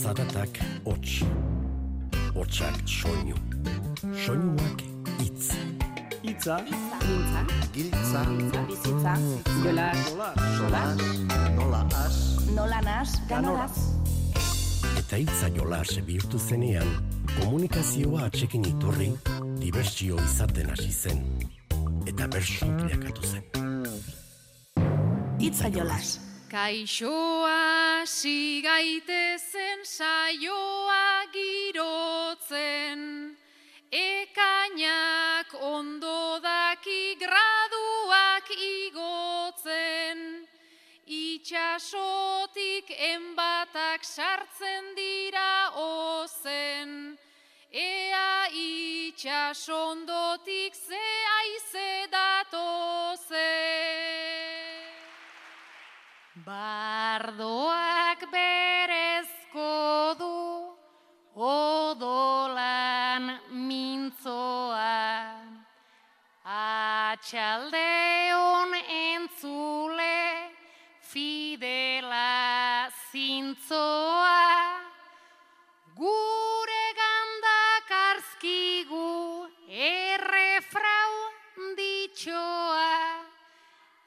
[0.00, 1.20] Zaratak hots.
[2.34, 3.36] Hotsak soinu.
[4.24, 4.80] Soinuak
[5.18, 5.50] hitz.
[6.22, 6.56] Itza,
[7.00, 7.42] Giltza,
[7.74, 8.22] Giltza,
[8.68, 9.14] bizitza,
[9.64, 9.92] jola,
[10.56, 10.82] sola,
[11.56, 12.16] nola as,
[12.54, 13.76] nola nas, ganoraz.
[15.00, 16.88] Eta hitza jolas bihurtu zenean,
[17.40, 19.10] komunikazioa atxekin iturri,
[19.60, 21.20] dibertsio izaten hasi zen.
[22.08, 23.44] Eta bersu bilakatu zen.
[25.40, 26.18] Itza jolas.
[26.50, 33.36] Kaixoa sigaitezen saioa girotzen,
[33.90, 40.46] ekainak ondo daki graduak igotzen,
[41.06, 47.18] itxasotik enbatak sartzen dira ozen,
[47.72, 53.70] ea itxasondotik ze aize datozen.
[56.44, 59.19] Bardoak berezko
[67.20, 70.48] Atxalde hon entzule
[71.04, 74.40] fidela zintzoa.
[76.00, 81.12] Gure gandak arzkigu errefrau
[81.76, 82.88] ditxoa.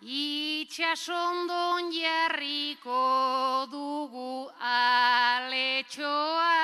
[0.02, 6.58] Itxasondon jarriko dugu aletxoa,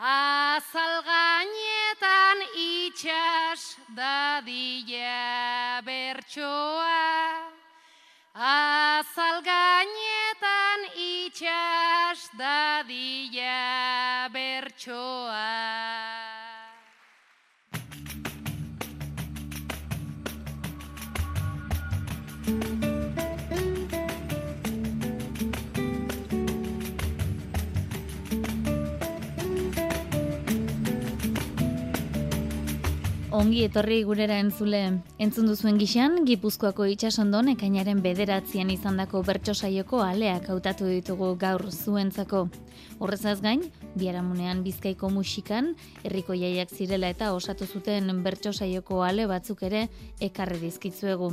[0.00, 3.67] azal gainetan itxas
[3.98, 7.02] dadila bertsoa.
[8.38, 16.17] Azal gainetan itxas dadila bertsoa.
[33.38, 34.80] Ongi etorri gurera entzule.
[35.22, 42.48] Entzun duzuen gixan, Gipuzkoako itxasondon ekainaren bederatzean izandako bertso saioko aleak hautatu ditugu gaur zuentzako.
[42.98, 43.62] Horrezaz gain,
[43.94, 45.68] biharamunean bizkaiko musikan,
[46.02, 49.84] herriko jaiak zirela eta osatu zuten bertso saioko ale batzuk ere
[50.18, 51.30] ekarri dizkitzuegu.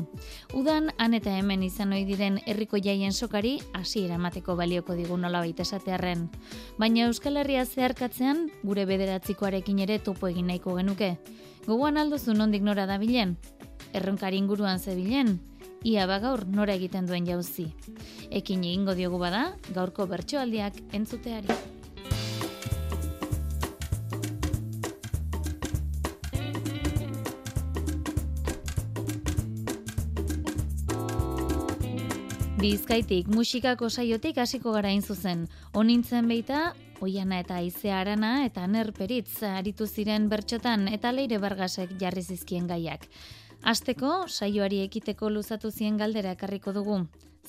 [0.54, 5.66] Udan, han eta hemen izan ohi diren herriko jaien sokari hasiera emateko balioko digu nolabait
[5.66, 6.30] esatearren.
[6.78, 11.16] Baina Euskal Herria zeharkatzean, gure bederatzikoarekin ere topo egin nahiko genuke.
[11.66, 13.31] Gogoan alduzu nondik nora dabilen?
[13.98, 15.40] Erronkari inguruan zebilen?
[15.86, 17.72] Ia bagaur nora egiten duen jauzi.
[18.30, 21.50] Ekin egingo diogu bada, gaurko bertsoaldiak entzuteari.
[32.62, 35.47] Bizkaitik musikako saiotik hasiko gara zuzen.
[35.74, 42.22] Onintzen beita, Oiana eta Aizea Arana eta Nerperitz aritu ziren bertxotan eta Leire Bargasek jarri
[42.24, 43.08] zizkien gaiak.
[43.64, 47.00] Asteko saioari ekiteko luzatu zien galdera ekarriko dugu.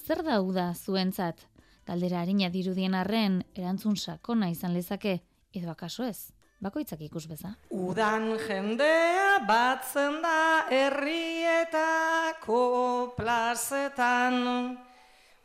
[0.06, 1.46] Zer da uda zuentzat?
[1.86, 5.20] Galdera harina dirudien arren erantzun sakona izan lezake
[5.54, 6.32] edo akaso ez?
[6.60, 7.54] Bakoitzak ikus beza.
[7.70, 12.62] Udan jendea batzen da herrietako
[13.16, 14.78] plazetan,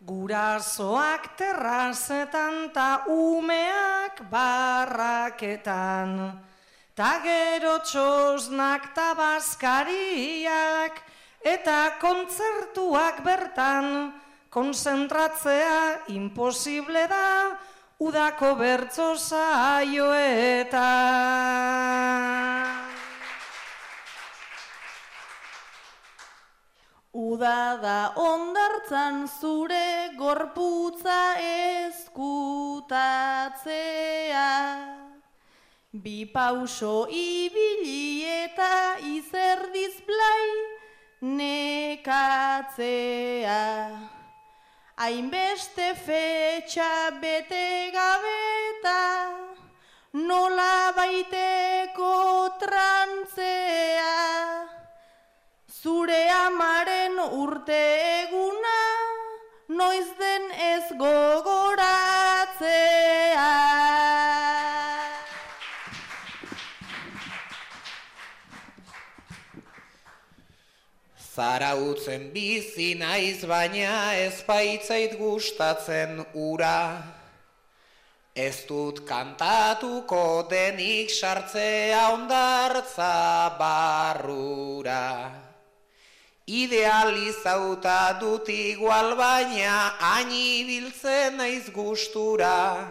[0.01, 6.09] gurasoak terrazetan ta umeak barraketan,
[6.97, 10.97] ta gero txosnak ta bazkariak,
[11.45, 14.13] eta kontzertuak bertan,
[14.49, 17.57] konzentratzea imposible da,
[18.01, 20.81] udako bertso saioetan.
[27.13, 32.95] Uda da ondartzan zure gorputza eskutatzea.
[35.91, 40.47] Bi pauso ibili eta izerdiz blai
[41.35, 42.39] nekatzea.
[44.95, 49.35] Hainbeste fetxa bete gabeta,
[50.13, 54.80] nola baiteko trantzea.
[55.81, 57.77] Zure amaren urte
[58.21, 58.81] eguna,
[59.79, 61.87] noiz den ez gogoratzea.
[71.33, 77.01] Zarautzen bizi naiz baina ez baitzait gustatzen ura.
[78.35, 83.15] Ez dut kantatuko denik sartzea ondartza
[83.57, 85.01] barrura.
[86.47, 92.87] Idealizauta dut igual baina hain ibiltzen naiz gustura.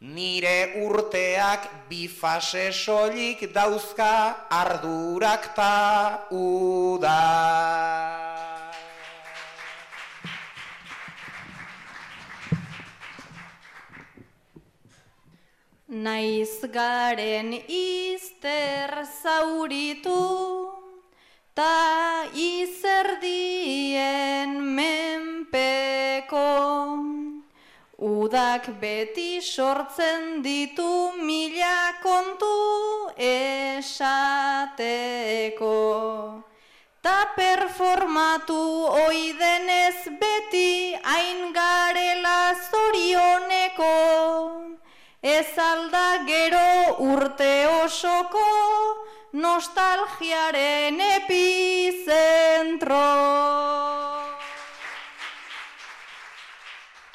[0.00, 7.22] Nire urteak bi fase soilik dauzka ardurak ta uda.
[15.88, 18.90] Naiz garen izter
[19.22, 20.65] zauritu,
[21.56, 23.40] ta izerdien
[24.76, 26.52] menpeko.
[27.96, 32.58] Udak beti sortzen ditu mila kontu
[33.16, 34.02] esateko.
[37.00, 38.60] Ta performatu
[39.06, 43.96] oidenez beti hain garela zorioneko.
[45.22, 48.44] Ez alda gero urte osoko
[49.36, 52.96] nostalgiaren epizentro.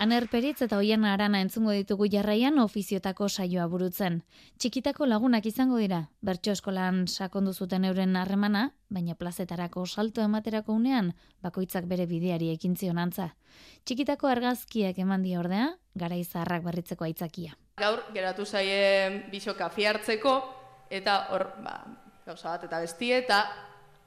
[0.02, 4.24] Aner Peritz eta Oian Arana entzungo ditugu jarraian ofiziotako saioa burutzen.
[4.58, 11.14] Txikitako lagunak izango dira, bertso eskolan sakondu zuten euren harremana, baina plazetarako salto ematerako unean,
[11.42, 13.36] bakoitzak bere bideari ekin antza.
[13.86, 17.54] Txikitako argazkiak eman dia ordea, gara izarrak berritzeko aitzakia.
[17.78, 20.42] Gaur, geratu zaie biso kafi hartzeko,
[20.90, 21.86] eta hor, ba,
[22.32, 23.44] gauza bat, eta bestie, eta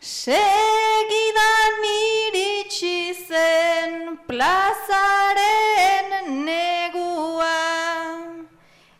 [0.00, 6.08] Segidan iritsi zen plazaren
[6.48, 7.60] negua.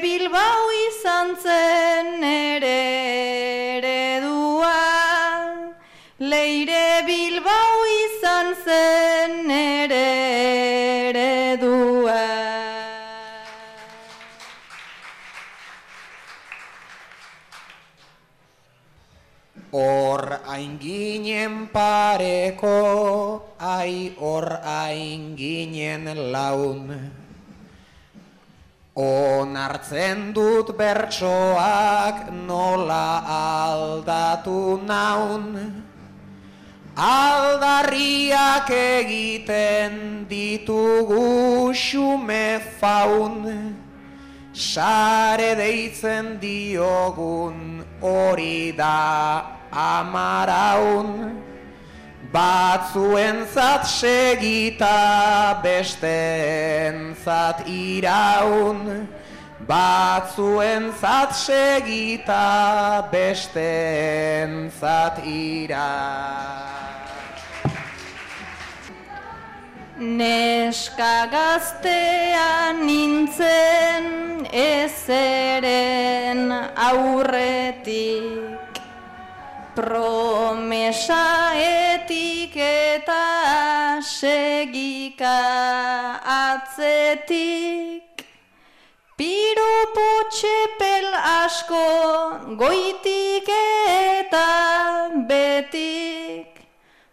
[0.03, 2.79] Bilbao izan zen ere
[3.79, 4.75] eredua
[6.19, 10.07] Leire Bilbao izan zen ere
[11.11, 12.23] eredua.
[19.73, 22.79] Hor ainginen pareko,
[23.59, 27.24] ai hor ainginen laun.
[28.95, 35.83] Onartzen dut bertsoak nola aldatu naun.
[36.95, 43.75] Aldarriak egiten ditugu xume faun,
[44.53, 51.43] sare deitzen diogun hori da amaraun,
[52.35, 59.07] batzuen zat segita besten zat iraun,
[59.65, 66.73] Batzuen zat segita besten zat iraun.
[70.19, 76.51] Neska gaztean nintzen ezeren
[76.91, 78.64] aurretik
[79.75, 85.39] Promesa etik eta segika
[86.35, 88.23] atzetik.
[89.19, 91.83] Piropo txepel asko
[92.63, 94.47] goitik eta
[95.27, 96.63] betik.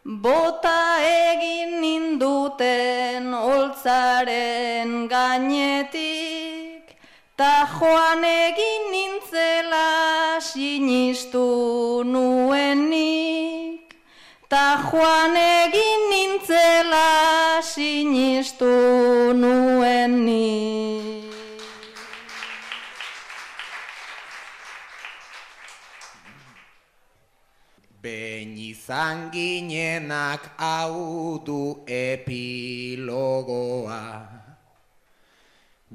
[0.05, 6.40] Bota egin ninduten oltzaren gainetik,
[7.41, 9.89] ta joan egin nintzela
[10.47, 11.45] sinistu
[12.13, 13.87] nuenik,
[14.51, 17.09] ta joan egin nintzela
[17.65, 18.73] sinistu
[19.41, 21.33] nuenik.
[28.03, 33.41] Behin izan ginenak hau du epilogoa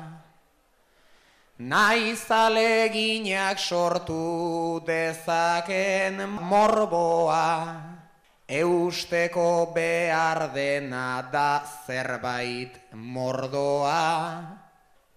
[1.60, 7.76] Naiz aleginak sortu dezaken morboa.
[8.50, 14.62] Eusteko behar dena da zerbait mordoa.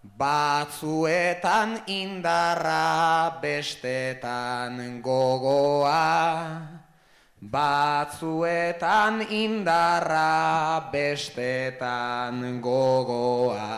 [0.05, 6.74] Batzuetan indarra bestetan gogoa,
[7.51, 13.69] batzuetan indarra bestetan gogoa.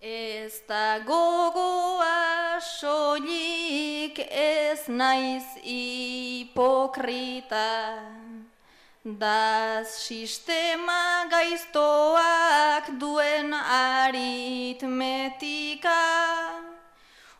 [0.00, 6.84] Ez da gogoa soilik ez naiz hipokrita,
[9.04, 14.84] da sistema gaiztoak duen aritmetika,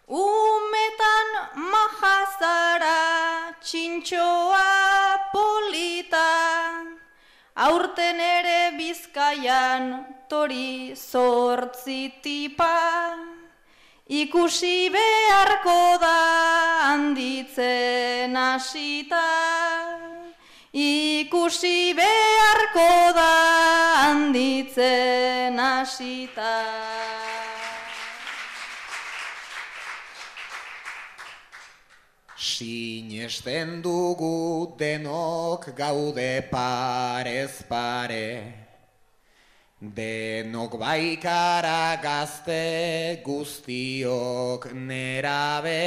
[0.08, 6.28] umetan mahazara txintxoa polita,
[7.56, 13.16] aurten ere bizkaian tori zortzi tipa,
[14.08, 16.16] ikusi beharko da
[16.90, 19.24] handitzen hasita.
[20.74, 23.30] Ikusi beharko da
[24.10, 27.23] handitzen hasita.
[32.54, 38.28] Sinesten dugu denok gaude parez pare,
[39.82, 45.82] denok baikara gazte guztiok nerabe,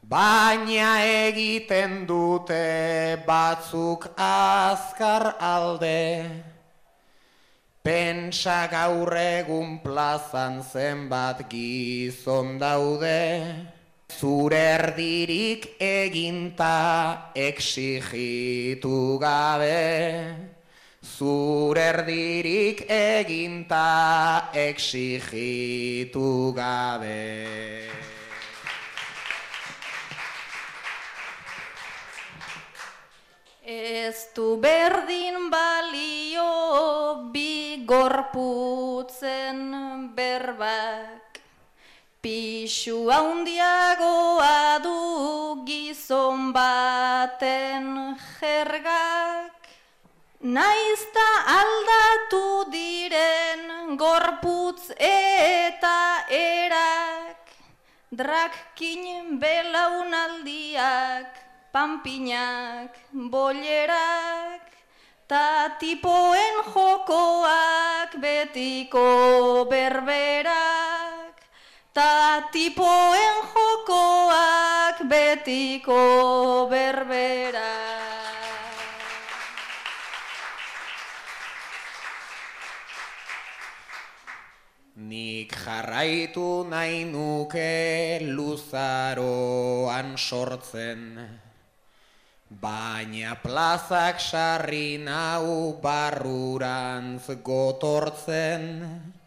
[0.00, 6.24] Baina egiten dute batzuk azkar alde,
[7.84, 13.76] Pentsa gaur egun plazan zenbat gizon daude,
[14.10, 19.76] Zure erdirik eginta exigitu gabe,
[21.00, 27.86] Zure erdirik eginta exigitu gabe.
[33.62, 38.89] Ez du berdin balio bi gorputzen
[42.70, 44.98] Pixu haundiagoa du
[45.66, 49.66] gizon baten jergak,
[50.56, 57.50] Naizta aldatu diren gorputz eta erak,
[58.22, 61.34] Drakkin belaunaldiak,
[61.74, 62.94] pampinak,
[63.34, 64.70] bolerak,
[65.26, 69.08] ta tipoen jokoak betiko
[69.66, 71.09] berberak,
[71.92, 78.30] ta tipoen jokoak betiko berberak.
[85.00, 91.16] Nik jarraitu nahi nuke luzaroan sortzen,
[92.50, 99.19] Baina plazak sarri nau barrurantz gotortzen,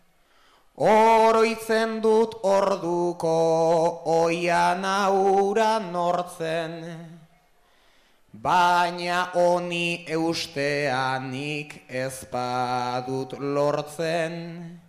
[0.75, 3.37] Oroitzen dut orduko
[4.05, 6.73] oian aura nortzen,
[8.33, 14.81] Baina honi eusteanik ezpadut lortzen,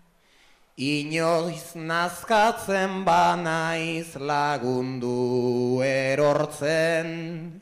[0.81, 7.61] Inoiz nazkatzen banaiz lagundu erortzen,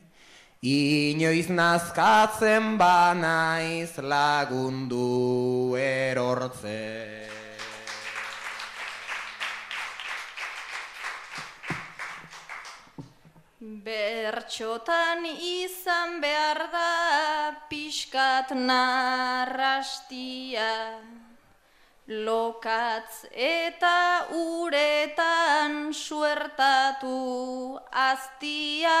[0.63, 7.22] Inoiz nazkatzen banaiz lagundu erortze.
[13.83, 20.21] Bertxotan izan behar da pixkat narrastia,
[22.07, 28.95] lokatz eta uretan suertatu aztia,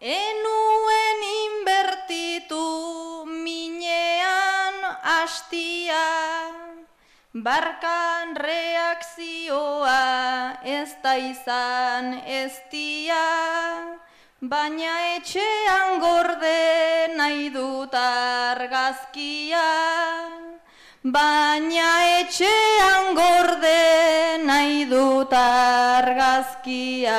[0.00, 2.64] Enuen inbertitu
[3.28, 4.80] minean
[5.12, 6.06] hastia,
[7.34, 9.92] barkan reakzioa
[10.62, 13.24] ez da izan eztia,
[14.38, 19.66] baina etxean gorde nahi dut argazkia.
[21.02, 27.18] Baina etxean gorde nahi dut argazkia.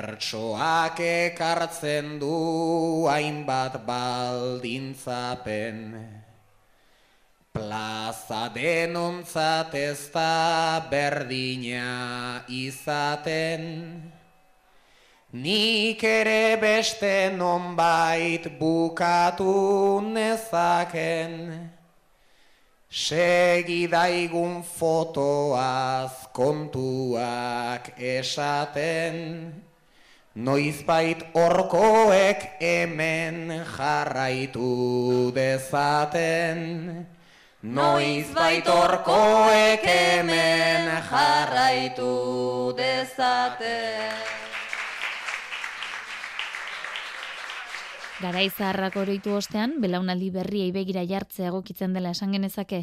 [0.00, 5.76] Bertsoak ekartzen du hainbat baldintzapen.
[7.52, 13.60] Plaza denontzat ez da berdina izaten.
[15.36, 21.32] Nik ere beste nonbait bukatu nezaken.
[22.88, 29.68] Segidaigun fotoaz kontuak esaten,
[30.34, 37.06] Noizbait orkoek hemen jarraitu dezaten.
[37.62, 44.39] Noiz baitorkoek hemen jarraitu dezaten.
[48.20, 52.82] Garai zaharrak oroitu ostean, belaunaldi berriei begira jartzea egokitzen dela esan genezake.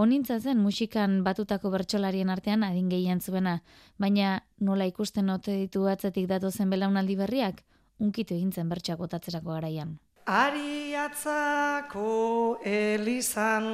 [0.00, 3.58] Honintza zen musikan batutako bertsolarien artean adin gehien zuena,
[4.00, 4.30] baina
[4.64, 7.60] nola ikusten ote ditu atzetik datozen belaunaldi berriak,
[8.00, 9.98] unkitu egin zen bertsoak botatzerako garaian.
[10.24, 13.68] Ari atzako elizan,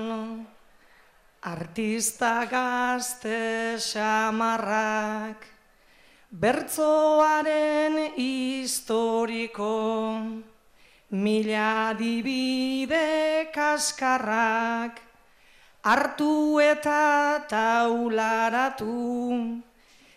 [1.42, 5.46] artista gazte xamarrak,
[6.42, 9.70] bertzoaren historiko,
[11.14, 14.98] mila dibide kaskarrak,
[15.86, 18.98] hartu eta taularatu,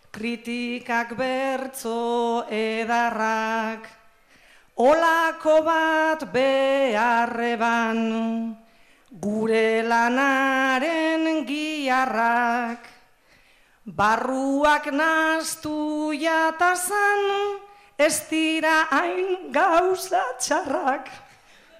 [0.10, 3.86] kritikak bertzo edarrak,
[4.82, 8.02] olako bat beharreban,
[9.22, 12.90] gure lanaren giarrak,
[13.86, 17.67] barruak naztu jatazan,
[17.98, 21.10] ez dira hain gauza txarrak,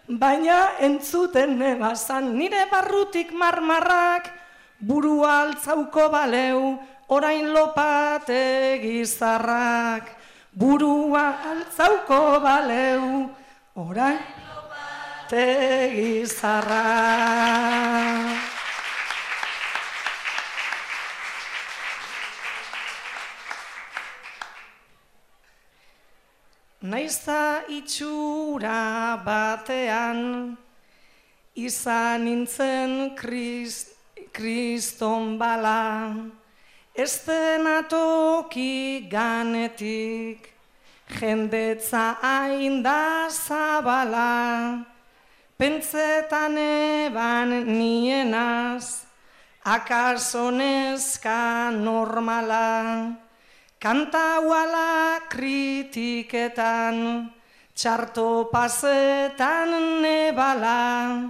[0.10, 4.32] baina entzuten nebazan nire barrutik marmarrak,
[4.82, 10.10] buru altzauko baleu, orain lopate gizarrak,
[10.58, 13.30] burua altzauko baleu,
[13.76, 14.20] orain
[14.50, 15.48] lopate
[15.94, 16.98] gizarrak.
[26.88, 30.56] Naizta itxura batean,
[31.52, 33.12] izan nintzen
[34.32, 36.16] kriston bala,
[36.96, 37.28] ez
[37.90, 40.48] toki ganetik,
[41.20, 44.86] jendetza hain da zabala,
[45.60, 49.04] pentsetan eban nienaz,
[49.66, 53.27] akaso neska normala,
[53.78, 56.98] Kanta uala kritiketan,
[57.78, 61.30] txarto pasetan nebala,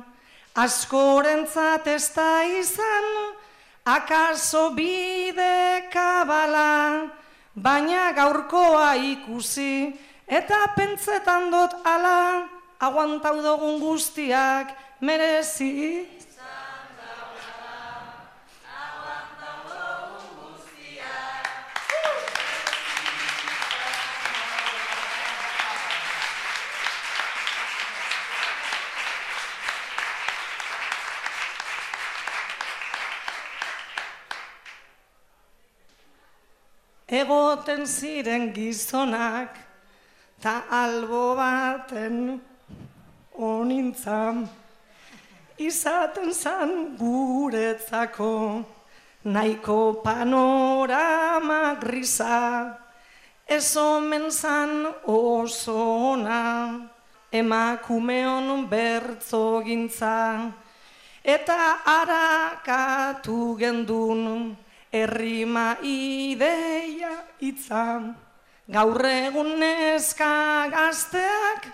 [0.56, 3.36] askorentzat ez da izan,
[3.84, 7.12] akaso bide kabala,
[7.52, 9.92] baina gaurkoa ikusi,
[10.24, 12.48] eta pentsetan dut ala,
[12.80, 14.72] aguantau dugun guztiak
[15.04, 16.17] merezi.
[37.28, 39.52] Egoten ziren gizonak,
[40.40, 42.40] ta albo baten
[43.36, 44.48] onintzan,
[45.60, 48.64] izaten zan guretzako,
[49.26, 52.80] nahiko panorama grisa,
[53.46, 55.76] ez omen zan oso
[56.14, 56.88] ona,
[57.32, 60.48] emakumeon bertzo gintza,
[61.26, 64.56] eta arakatu gendun,
[64.92, 68.16] Errima ideia itzan,
[68.72, 71.68] gaur egun neska gazteak,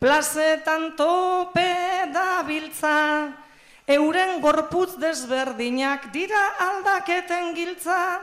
[0.00, 3.32] plazetan tope da biltza,
[3.88, 8.20] euren gorputz desberdinak dira aldaketen giltza,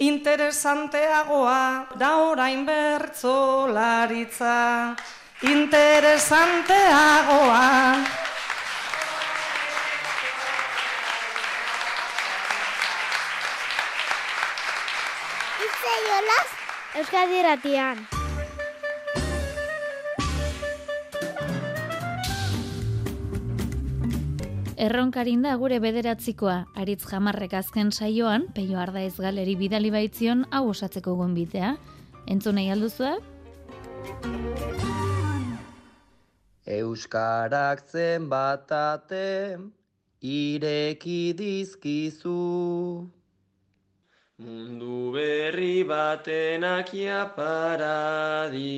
[0.00, 4.96] interesanteagoa da orain bertzo laritza,
[5.42, 8.29] interesanteagoa.
[17.00, 18.00] Euskadi Ratian.
[24.76, 30.66] Erronkarin da gure bederatzikoa, aritz jamarrek azken saioan, peio arda ez galeri bidali baitzion, hau
[30.74, 31.70] osatzeko gonbitea.
[32.28, 33.14] Entzun nahi alduzua?
[36.80, 39.56] Euskarak zen batate,
[40.20, 42.36] ireki dizkizu.
[44.40, 46.88] Mundu berri batenak
[47.36, 48.70] paradizu,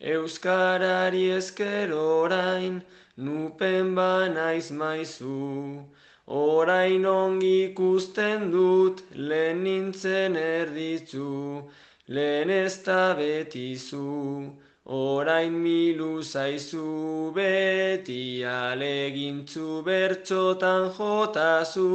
[0.00, 2.82] Euskarari esker orain,
[3.16, 5.84] nupen banaiz maizu.
[6.28, 11.68] Orain ongi ikusten dut, lehen nintzen erditzu,
[12.06, 14.52] lehen ez da betizu.
[14.86, 21.90] Orain milu zaizu, beti alegintzu bertxotan jotazu.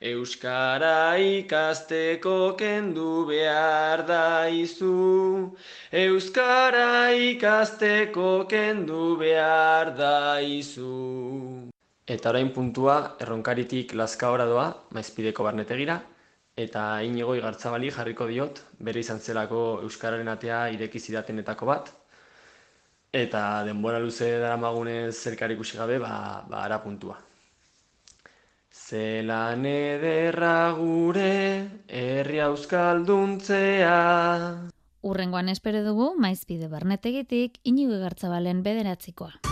[0.00, 5.52] Euskara ikasteko kendu behar da izu,
[5.92, 11.68] Euskara ikasteko kendu behar da izu.
[12.08, 16.00] Eta orain puntua erronkaritik lazka doa, maizpideko barnetegira,
[16.56, 21.92] eta inigo igartzabali jarriko diot, bere izan zelako Euskararen atea ireki zidatenetako bat,
[23.12, 27.29] eta denbora luze dara magunez ikusi gabe, ba, ba ara puntua.
[28.90, 31.34] Zelan ederra gure
[31.86, 33.92] herri euskalduntzea.
[35.06, 39.49] Urrengoan espero dugu maizpide barnetegitik inigo gartzabalen bederatzikoa.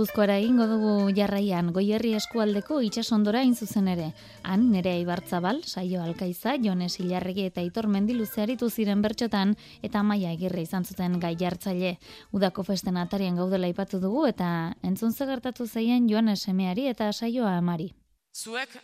[0.00, 4.06] Gipuzkoara egingo dugu jarraian goierri eskualdeko itsasondora in zuzen ere.
[4.48, 9.52] Han nere Ibartzabal, Saio Alkaiza, Jones Ilarregi eta Itor Mendiluze aritu ziren bertxotan
[9.84, 11.98] eta Maia Agirre izan zuten gai jartzaile.
[12.32, 17.58] Udako festen atarian gaudela ipatu dugu eta entzun ze gertatu zaien Joanes semeari eta Saioa
[17.58, 17.90] amari.
[18.32, 18.78] Zuek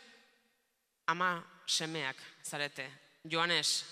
[1.06, 2.90] ama semeak zarete.
[3.24, 3.86] Joanes,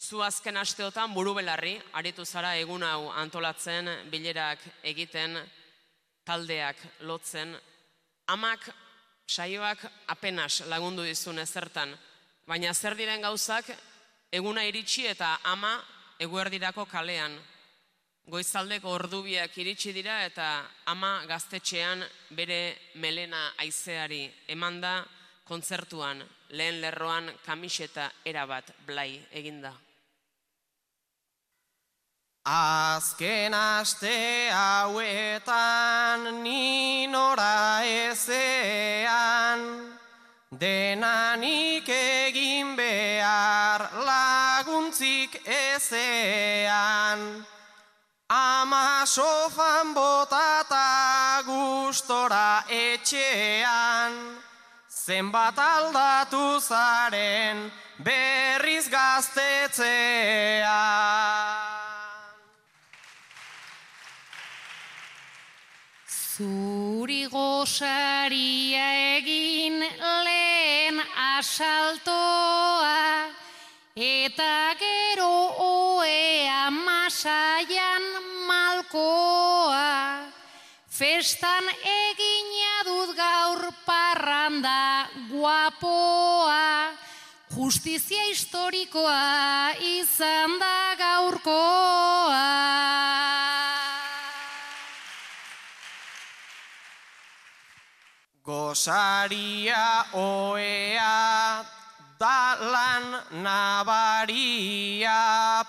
[0.00, 5.38] zu azken asteotan buru belarri, aritu zara egun hau antolatzen, bilerak egiten,
[6.28, 6.76] taldeak
[7.08, 7.54] lotzen,
[8.28, 8.68] amak
[9.28, 11.94] saioak apenas lagundu dizun ezertan,
[12.48, 13.70] baina zer diren gauzak
[14.32, 15.78] eguna iritsi eta ama
[16.20, 17.38] eguerdirako kalean.
[18.28, 20.48] Goizaldeko ordubiak iritsi dira eta
[20.92, 22.04] ama gaztetxean
[22.36, 22.60] bere
[23.00, 24.98] melena aizeari emanda
[25.48, 29.72] kontzertuan lehen lerroan kamiseta erabat blai eginda.
[32.48, 39.60] Azken aste hauetan ninora ezean,
[40.48, 47.44] denanik egin behar laguntzik ezean.
[48.32, 54.40] Ama sofan botata gustora etxean,
[54.88, 57.68] zenbat aldatu zaren
[58.00, 61.67] berriz gaztetzean.
[66.38, 68.84] Zuri gosaria
[69.18, 69.80] egin
[70.22, 71.00] lehen
[71.34, 73.26] asaltoa
[73.98, 75.32] eta gero
[75.64, 78.06] oea masaian
[78.46, 80.30] malkoa.
[80.86, 86.94] Festan egina dut gaur parranda guapoa,
[87.50, 92.46] justizia historikoa izan da gaurkoa.
[98.48, 101.60] Gosaria oea
[102.16, 105.20] dalan nabaria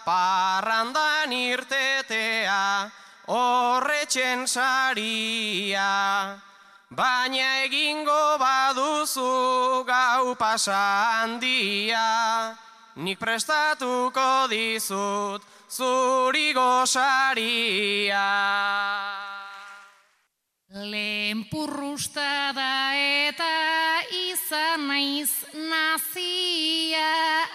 [0.08, 2.88] parrandan irtetea
[3.28, 5.92] horretxen saria.
[6.88, 10.80] Baina egingo baduzu gau pasa
[11.20, 12.56] handia,
[12.96, 18.24] nik prestatuko dizut zuri gosaria.
[20.70, 27.08] Lehen purrusta da eta izan naiz nazia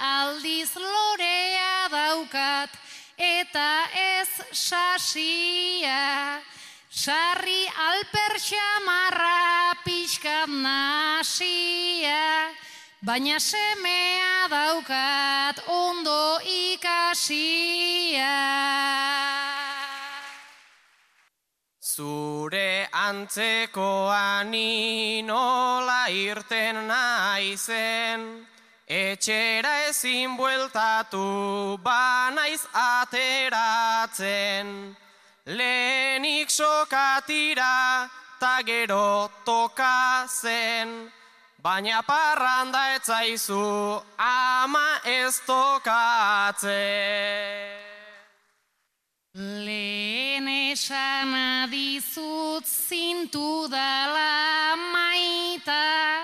[0.03, 2.75] aldiz lorea daukat
[3.15, 6.43] eta ez sasia.
[6.91, 12.51] Sarri alpertsa marra pixkat nasia,
[12.99, 18.35] baina semea daukat ondo ikasia.
[21.95, 24.51] Zure antzekoan
[25.27, 28.47] nola irten naizen,
[28.89, 34.67] etxera ezin bueltatu banaiz ateratzen.
[35.47, 41.13] Lehenik sokatira ta gero toka zen,
[41.63, 46.75] baina parranda etzaizu ama ez tokatzen.
[49.35, 56.23] Lehen esan adizut zintu dala maita,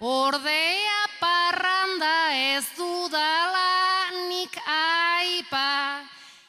[0.00, 6.00] ordea parranda ez dudala nik aipa,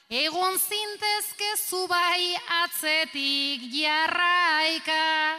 [0.08, 5.36] egon zintezke zubai atzetik jarraika,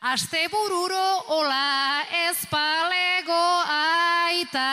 [0.00, 4.72] aste bururo ola ez palego aita.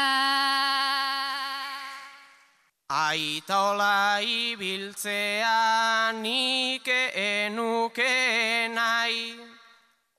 [2.93, 9.33] Aita ola ibiltzea nik enuke nahi,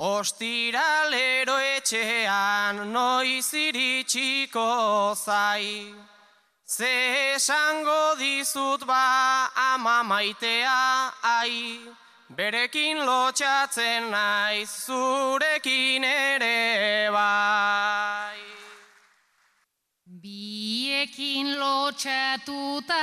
[0.03, 5.95] ostiralero etxean noiz iritsiko zai.
[6.67, 6.95] Ze
[7.37, 9.07] esango dizut ba
[9.71, 11.79] ama maitea ai,
[12.37, 18.44] berekin lotxatzen naiz zurekin ere bai.
[21.05, 22.97] Biekin lotxatuta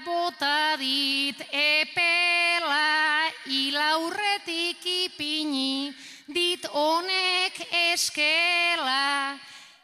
[0.00, 5.92] bota dit epela ilaurretik ipini
[6.32, 7.58] dit honek
[7.92, 9.36] eskela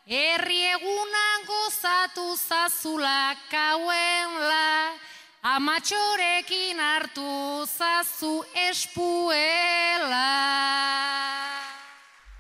[0.09, 4.97] herri egunan gozatu zazula kauenla
[5.53, 10.31] amatxorekin hartu zazu espuela.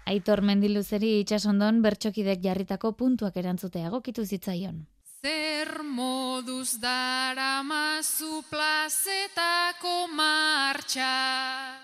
[0.08, 4.80] Aitor mendiluzeri itxasondon bertxokidek jarritako puntuak erantzutea egokitu zitzaion.
[5.20, 11.76] Zer moduz dara mazu plazetako martxa.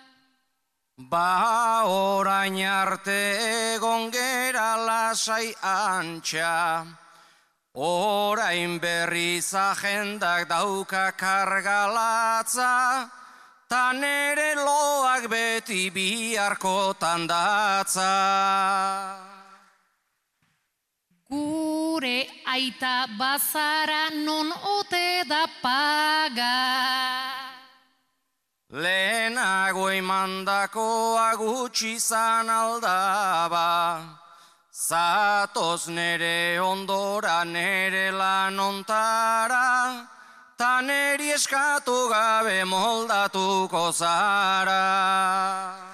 [0.96, 6.86] Ba orain arte egon gera lasai antxa,
[7.74, 13.04] orain berriz agendak dauka kargalatza,
[13.68, 19.35] ta nere loak beti biharkotan datza.
[21.28, 26.54] Gure aita bazara non ote da paga.
[28.70, 34.06] Lehenago emandakoa gutxi zan aldaba,
[34.70, 40.06] Zatoz nere ondora nere lanontara,
[40.56, 45.85] Ta neri eskatu gabe moldatuko zara.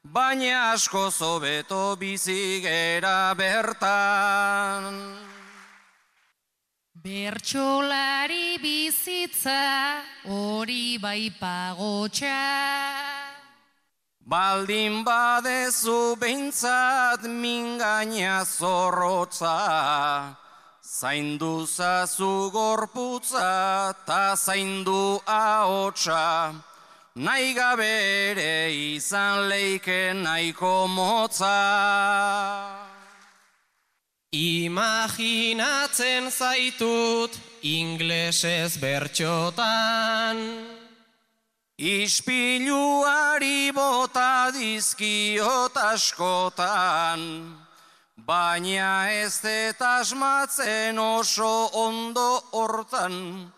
[0.00, 4.96] baina asko zobeto bizigera bertan.
[7.04, 12.40] Bertxolari bizitza hori bai pagotxa.
[14.24, 19.52] Baldin badezu behintzat mingaina zorrotza,
[20.80, 26.56] zaindu zazu gorputza ta zaindu ahotsa,
[27.16, 32.83] nahi gabere izan leike nahiko motza.
[34.34, 37.30] Imaginatzen zaitut
[37.62, 40.38] inglesez bertxotan,
[41.78, 47.22] Ispiluari bota dizkiot askotan,
[48.26, 53.52] baina ez dut asmatzen oso ondo hortan,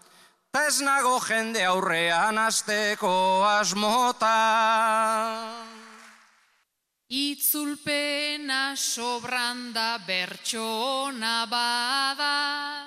[0.53, 4.17] ta ez nago jende aurrean asteko asmotan.
[7.09, 12.83] Itzulpena sobranda bertxona bada.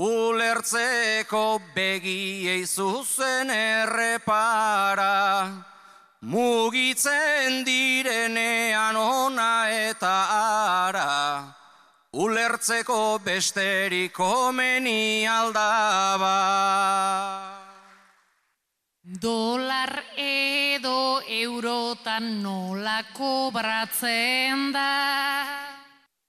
[0.00, 5.52] Ulertzeko begiei zuzen errepara,
[6.22, 10.16] mugitzen direnean ona eta
[10.88, 11.44] ara,
[12.16, 17.43] ulertzeko besterik komeni aldaba.
[19.24, 24.90] Dolar edo eurotan nola kobratzen da.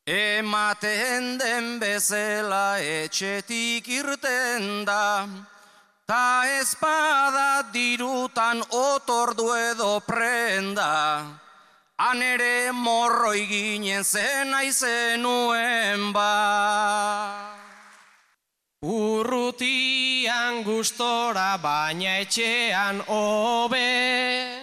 [0.08, 5.28] Ematen den bezala etxetik irten da,
[6.08, 10.96] ta espada dirutan otordu edo prenda,
[12.00, 16.32] han ere morroi ginen zen aizenuen ba.
[20.46, 24.62] Urrutian gustora baina etxean hobe.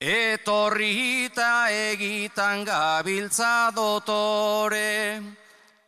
[0.00, 5.22] Etorrita egitan gabiltza dotore,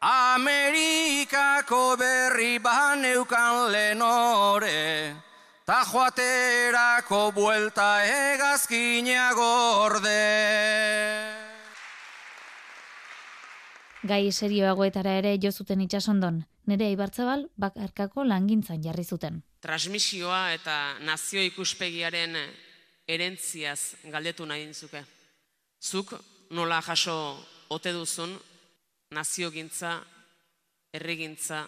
[0.00, 5.14] Amerikako berri baneukan lenore,
[5.66, 11.33] ta joaterako buelta egazkina gorde.
[14.04, 19.38] Gai serioagoetara ere jo zuten itsasondon, nere Ibartzabal bakarkako langintzan jarri zuten.
[19.64, 20.74] Transmisioa eta
[21.08, 22.36] nazio ikuspegiaren
[23.08, 25.00] erentziaz galdetu nahi dintzuke.
[25.80, 26.12] Zuk
[26.52, 27.14] nola jaso
[27.72, 28.34] ote duzun
[29.16, 29.94] naziogintza,
[30.92, 31.62] errigintza,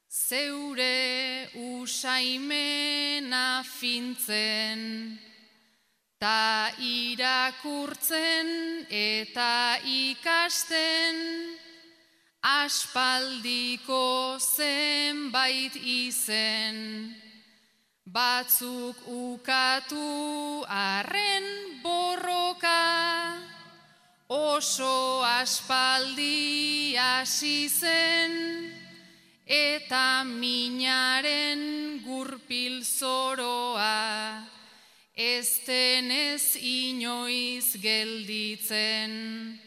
[0.09, 4.81] zeure usaimena fintzen,
[6.17, 8.49] ta irakurtzen
[8.89, 11.21] eta ikasten,
[12.41, 17.13] aspaldiko zenbait izen,
[18.09, 21.45] batzuk ukatu arren
[21.83, 23.26] borroka,
[24.29, 28.73] oso aspaldi hasi zen,
[29.45, 34.43] eta minaren gurpil zoroa,
[35.15, 39.59] ez denez inoiz gelditzen.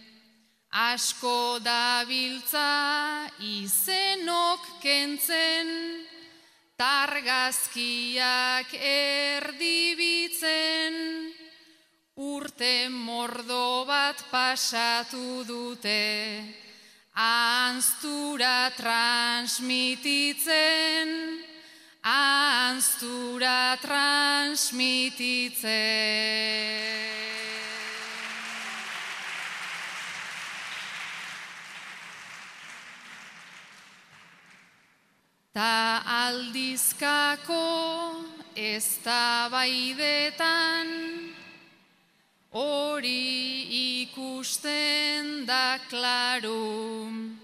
[0.71, 5.67] Asko dabiltza izenok kentzen,
[6.79, 10.95] targazkiak erdibitzen,
[12.21, 16.45] urte mordo bat pasatu dute,
[17.17, 21.09] anztura transmititzen,
[22.05, 25.65] anztura transmititzen.
[35.57, 37.65] Ta aldizkako
[38.55, 41.30] ez da baidetan,
[42.53, 47.39] hori ikusten da klaru.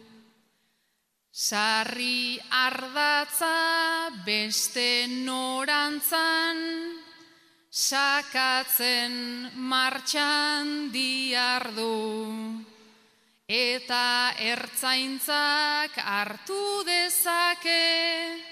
[1.36, 6.56] Sarri ardatza beste norantzan,
[7.70, 12.64] sakatzen martxan diardu.
[13.46, 18.42] Eta ertzaintzak hartu dezake,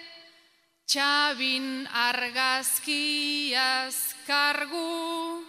[0.86, 3.96] txabin argazkiaz
[4.28, 5.43] kargu,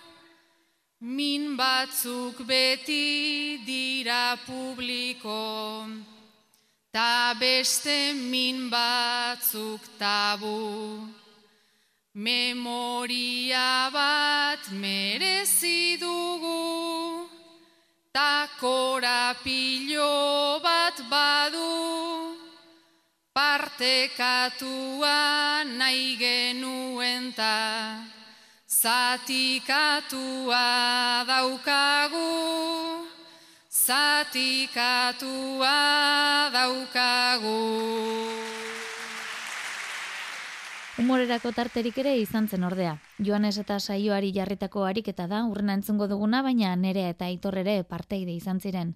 [1.01, 5.85] min batzuk beti dira publiko,
[6.93, 11.01] ta beste min batzuk tabu.
[12.13, 17.27] Memoria bat merezi dugu,
[18.13, 22.37] ta korapilo bat badu,
[23.35, 25.11] partekatua
[25.77, 28.14] nahi genuen ta,
[28.85, 30.65] zatikatua
[31.25, 32.33] daukagu,
[33.73, 35.29] zatikatua
[36.53, 37.61] daukagu.
[40.95, 42.99] Humorerako tarterik ere izan zen ordea.
[43.17, 48.61] Joanes eta saioari jarritako ariketa da, urrena entzungo duguna, baina nerea eta aitorrere parteide izan
[48.61, 48.95] ziren.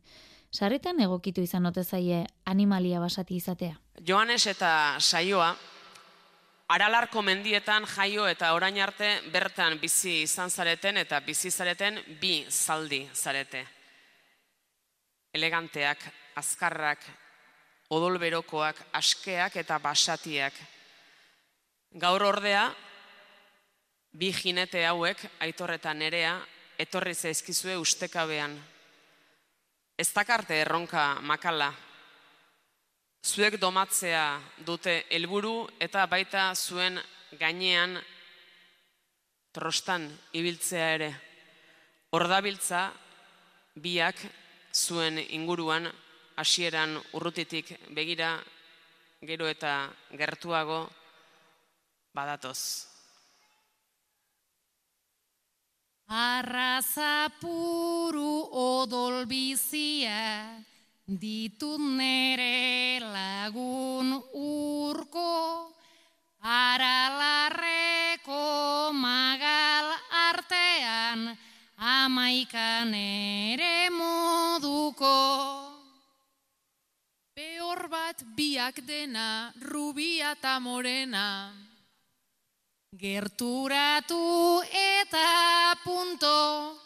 [0.51, 3.75] sarritan egokitu izan ote zaie animalia basati izatea.
[4.07, 5.55] Joanes eta saioa,
[6.69, 13.01] aralarko mendietan jaio eta orain arte bertan bizi izan zareten eta bizi zareten bi zaldi
[13.13, 13.65] zarete.
[15.33, 16.05] Eleganteak,
[16.37, 17.01] azkarrak,
[17.89, 20.53] odolberokoak, askeak eta basatiak.
[21.97, 22.67] Gaur ordea,
[24.13, 26.37] bi jinete hauek, aitor eta nerea,
[26.77, 28.57] etorri zaizkizue ustekabean.
[29.97, 31.73] Ez dakarte erronka makala.
[33.19, 36.99] Zuek domatzea dute helburu eta baita zuen
[37.39, 37.99] gainean
[39.51, 41.09] trostan ibiltzea ere.
[42.15, 42.91] Ordabiltza
[43.75, 44.15] biak
[44.73, 45.91] zuen inguruan
[46.39, 48.39] hasieran urrutitik begira
[49.21, 50.89] gero eta gertuago
[52.15, 52.87] badatoz.
[56.07, 57.11] Arrazapuru
[58.63, 60.68] odol bizia
[61.09, 65.73] ditut nere lagun urko
[66.37, 67.73] aralarreko
[68.93, 69.89] magal
[70.29, 71.33] artean
[71.79, 75.17] amaikan ere moduko.
[77.33, 81.49] Peor bat biak dena, rubia eta morena.
[82.93, 86.77] Gerturatu eta punto,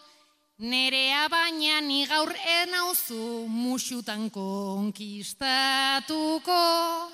[0.63, 7.11] nerea baina ni gaur enauzu musutan konkistatuko.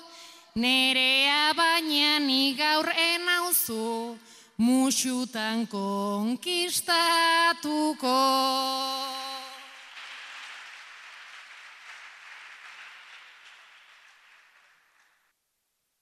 [0.54, 4.18] Nerea baina ni gaur enauzu
[4.58, 8.18] musutan konkistatuko.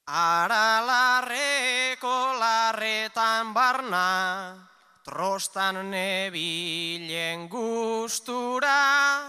[0.09, 4.68] Aralarreko larretan barna,
[5.09, 9.25] trostan nebilen gustura,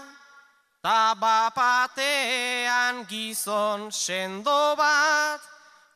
[0.82, 5.40] ta bapatean gizon sendo bat,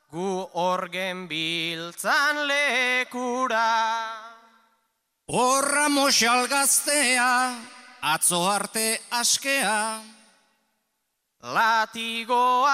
[0.09, 3.73] gu orgen biltzan lekura.
[5.29, 7.61] Horra mosal gaztea,
[8.01, 10.01] atzo arte askea,
[11.45, 12.65] Latigoakin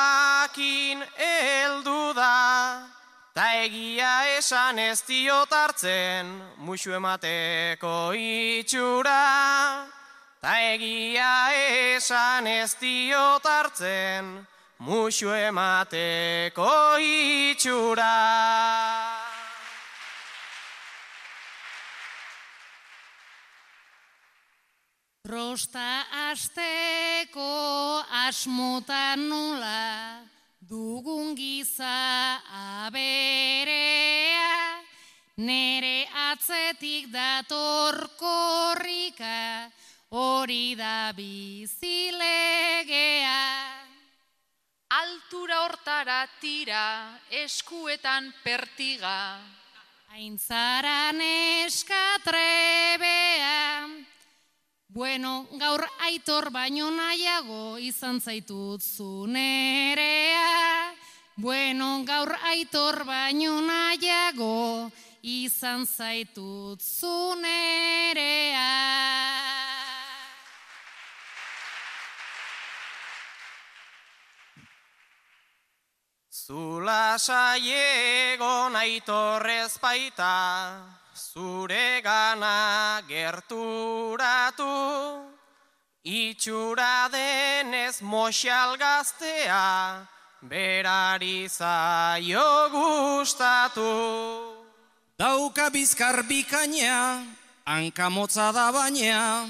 [1.18, 2.99] eldu da,
[3.40, 6.28] ta egia esan ez diot hartzen,
[6.60, 9.86] musu emateko itxura.
[10.44, 11.48] Ta egia
[11.96, 14.28] esan ez diot hartzen,
[14.84, 16.68] musu emateko
[17.00, 18.12] itxura.
[25.32, 25.88] Rosta
[26.28, 27.48] asteko
[28.26, 30.29] asmotan nula
[30.70, 32.38] dugun giza
[32.86, 34.54] aberea
[35.42, 39.66] nere atzetik dator korrika
[40.14, 42.20] hori da bizilegea
[44.90, 49.38] Altura hortara tira, eskuetan pertiga.
[50.10, 51.22] Aintzaran
[51.62, 52.90] eskatrebea
[54.92, 60.40] Bueno, gaur aitor baino nahiago izan zaitut zunerea.
[61.36, 64.90] Bueno, gaur aitor baino nahiago
[65.22, 68.66] izan zaitut zunerea.
[76.34, 80.34] Zula saiegon aitorrez baita,
[81.20, 84.72] zure gana gerturatu,
[86.04, 90.06] itxura denez moxal gaztea,
[90.40, 93.92] berari zaio gustatu.
[95.18, 97.22] Dauka bizkar bikaina,
[97.66, 99.46] hankamotza da baina,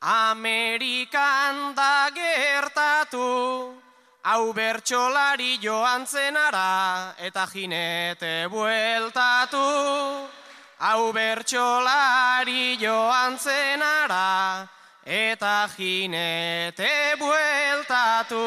[0.00, 3.74] Amerikan da gertatu,
[4.22, 10.38] hau bertxolari joan zenara, eta jinete bueltatu.
[10.80, 14.64] Hau bertxolari joan zenara,
[15.04, 16.88] eta jinete
[17.20, 18.40] bueltatu.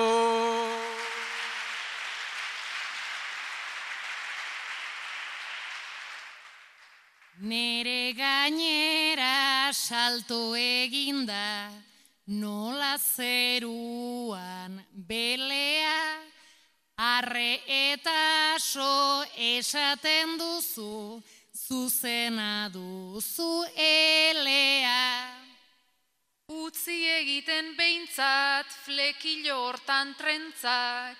[7.45, 11.69] Nere gainera salto eginda,
[12.25, 16.01] nola zeruan belea,
[16.97, 21.21] arre eta so esaten duzu,
[21.67, 25.31] zuzena duzu elea.
[26.51, 31.17] Utzi egiten behintzat flekilo hortan trentzak.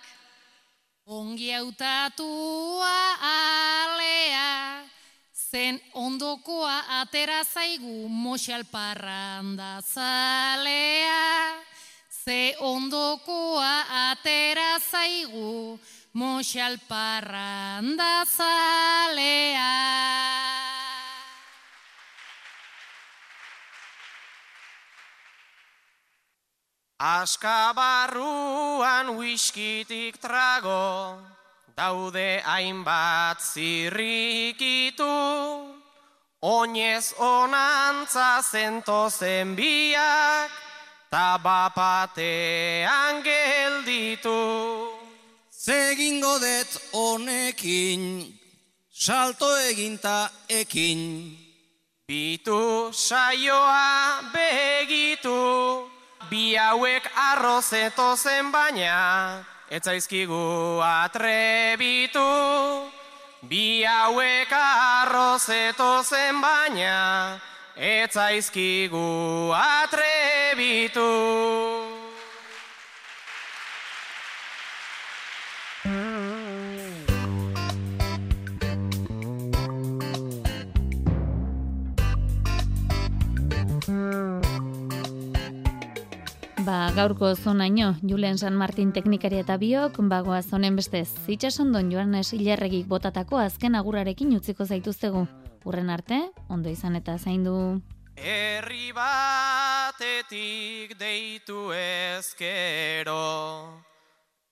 [1.05, 2.97] Ongi hautatua
[3.29, 4.83] alea,
[5.33, 11.23] zen ondokoa atera zaigu moxal parranda zalea.
[12.23, 15.79] ze ondokoa atera zaigu,
[16.13, 20.12] moxal parranda zalea.
[27.03, 28.15] Askabarruan
[29.19, 31.19] wiskitik trago,
[31.75, 35.03] daude hainbat zirrikitu,
[36.39, 40.47] oinez onantza zentozen biak,
[41.11, 42.23] tabapatean
[43.19, 44.39] gelditu.
[45.51, 48.31] Zegingo det honekin,
[48.87, 51.35] salto eginta ekin.
[52.07, 55.92] Bitu saioa begitu,
[56.33, 62.25] bi hauek arrozeto zen baina, etzaizkigu atrebitu.
[63.49, 67.37] Bi hauek arrozeto zen baina,
[67.77, 71.09] etzaizkigu atrebitu.
[86.73, 92.87] Ba, gaurko zonaino, Julen San Martin teknikari eta biok, bagoa zonen bestez, itxasondon Joanes Ilarregik
[92.89, 95.21] botatako azken agurarekin utziko zaituztegu.
[95.69, 96.17] Urren arte,
[96.49, 97.53] ondo izan eta zaindu.
[98.17, 103.21] Herri batetik deitu ezkero,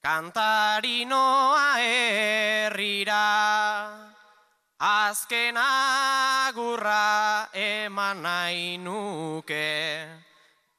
[0.05, 3.25] kantari noa herrira,
[4.77, 10.20] azken agurra eman nahi nuke,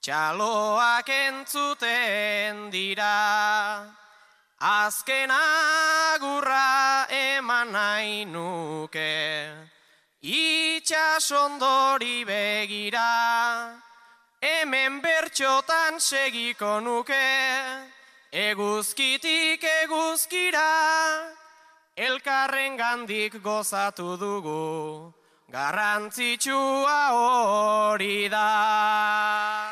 [0.03, 3.87] txaloak entzuten dira.
[4.59, 9.51] Azken agurra eman nahi nuke,
[10.23, 13.75] itxasondori begira,
[14.41, 17.27] hemen bertxotan segiko nuke,
[18.31, 20.71] eguzkitik eguzkira,
[21.97, 25.13] elkarren gandik gozatu dugu,
[25.51, 29.72] garrantzitsua hori da.